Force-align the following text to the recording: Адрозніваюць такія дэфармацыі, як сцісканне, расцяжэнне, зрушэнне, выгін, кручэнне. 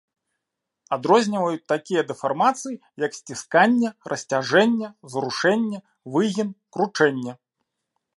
Адрозніваюць 0.95 1.67
такія 1.73 2.01
дэфармацыі, 2.11 2.73
як 3.05 3.11
сцісканне, 3.19 3.89
расцяжэнне, 4.13 4.89
зрушэнне, 5.17 5.79
выгін, 6.17 6.49
кручэнне. 6.77 7.33